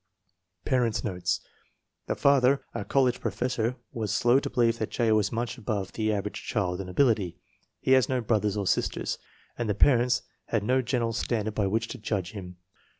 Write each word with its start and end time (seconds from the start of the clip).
Parents 0.65 1.03
9 1.03 1.13
notes. 1.13 1.41
The 2.07 2.15
father, 2.15 2.65
a 2.73 2.83
college 2.83 3.19
professor, 3.21 3.75
was 3.91 4.11
slow 4.11 4.39
to 4.39 4.49
believe 4.49 4.79
that 4.79 4.89
J. 4.89 5.11
was 5.11 5.31
much 5.31 5.59
above 5.59 5.91
the 5.93 6.11
average 6.11 6.41
child 6.43 6.81
in 6.81 6.89
ability. 6.89 7.37
He 7.79 7.91
has 7.91 8.09
no 8.09 8.19
brothers 8.19 8.57
or 8.57 8.65
sisters, 8.65 9.19
and 9.59 9.69
the 9.69 9.75
parents 9.75 10.23
had 10.47 10.63
no 10.63 10.81
general 10.81 11.13
standard 11.13 11.53
by 11.53 11.67
which 11.67 11.87
to 11.89 11.99
judge 11.99 12.31
him. 12.31 12.57